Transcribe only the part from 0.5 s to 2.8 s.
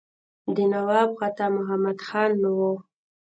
دا نواب عطا محمد خان وو.